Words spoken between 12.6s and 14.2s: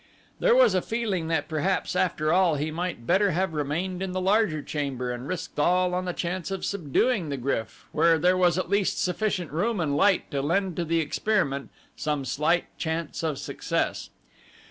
chance of success.